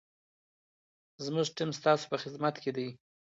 [1.25, 2.87] زموږ ټیم ستاسو په خدمت کي دی.